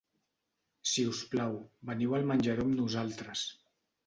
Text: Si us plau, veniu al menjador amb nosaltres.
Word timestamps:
Si 0.91 1.03
us 1.09 1.19
plau, 1.33 1.53
veniu 1.91 2.17
al 2.21 2.27
menjador 2.33 2.65
amb 2.71 2.79
nosaltres. 2.81 3.47